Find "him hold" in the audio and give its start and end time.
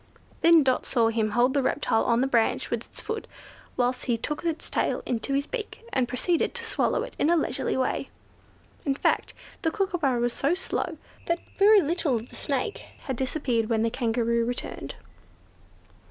1.09-1.53